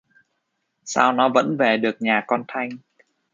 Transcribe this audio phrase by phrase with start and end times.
[0.83, 2.69] Sao nó vẫn về được nhà con thanh